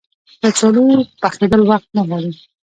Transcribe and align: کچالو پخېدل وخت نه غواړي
کچالو 0.41 0.85
پخېدل 1.21 1.61
وخت 1.71 1.89
نه 1.95 2.01
غواړي 2.07 2.31